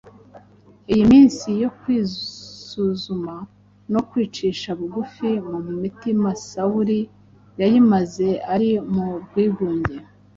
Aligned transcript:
Iyi 0.91 1.03
minsi 1.11 1.47
yo 1.63 1.69
kwisuzuma 1.79 3.33
no 3.93 4.01
kwicisha 4.09 4.69
bugufi 4.79 5.29
mu 5.47 5.57
umutima 5.73 6.29
Sawuli 6.49 6.99
yayimaze 7.59 8.27
ari 8.53 8.69
mu 8.93 9.07
bwigunge. 9.25 9.97